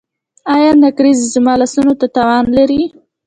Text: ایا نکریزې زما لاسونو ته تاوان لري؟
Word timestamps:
ایا 0.53 0.71
نکریزې 0.83 1.25
زما 1.35 1.53
لاسونو 1.61 1.93
ته 1.99 2.07
تاوان 2.15 2.45
لري؟ 2.57 2.81